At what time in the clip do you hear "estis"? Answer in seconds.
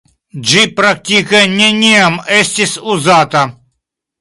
2.39-2.75